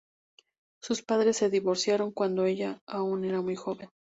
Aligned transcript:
Sus 0.81 1.03
padres 1.03 1.37
se 1.37 1.51
divorciaron 1.51 2.11
cuando 2.11 2.45
ella 2.45 2.79
aún 2.87 3.23
era 3.23 3.39
muy 3.41 3.55
joven. 3.55 3.89